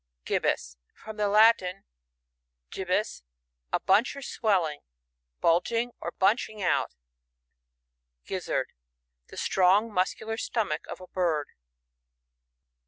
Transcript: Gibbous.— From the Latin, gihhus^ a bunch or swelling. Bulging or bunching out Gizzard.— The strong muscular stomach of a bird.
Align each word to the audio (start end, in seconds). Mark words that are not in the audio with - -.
Gibbous.— 0.25 0.77
From 0.95 1.17
the 1.17 1.27
Latin, 1.27 1.83
gihhus^ 2.71 3.21
a 3.71 3.79
bunch 3.79 4.15
or 4.15 4.23
swelling. 4.23 4.79
Bulging 5.41 5.91
or 5.99 6.09
bunching 6.17 6.59
out 6.63 6.89
Gizzard.— 8.25 8.71
The 9.29 9.37
strong 9.37 9.93
muscular 9.93 10.37
stomach 10.37 10.87
of 10.87 11.01
a 11.01 11.07
bird. 11.07 11.49